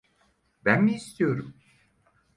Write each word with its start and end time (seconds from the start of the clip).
Ben 0.65 0.83
mi 0.85 0.93
istiyorum? 0.95 1.53